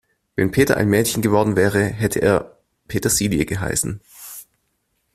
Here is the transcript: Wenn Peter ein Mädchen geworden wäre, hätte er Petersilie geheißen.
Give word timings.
Wenn 0.35 0.49
Peter 0.49 0.77
ein 0.77 0.89
Mädchen 0.89 1.21
geworden 1.21 1.55
wäre, 1.55 1.83
hätte 1.83 2.21
er 2.23 2.57
Petersilie 2.87 3.45
geheißen. 3.45 4.01